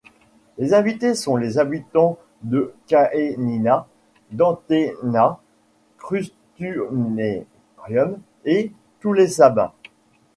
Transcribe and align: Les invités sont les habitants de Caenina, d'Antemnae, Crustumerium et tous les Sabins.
Les 0.57 0.73
invités 0.73 1.13
sont 1.13 1.35
les 1.35 1.59
habitants 1.59 2.17
de 2.41 2.73
Caenina, 2.87 3.87
d'Antemnae, 4.31 5.37
Crustumerium 5.99 7.43
et 8.43 8.71
tous 8.99 9.13
les 9.13 9.27
Sabins. 9.27 9.73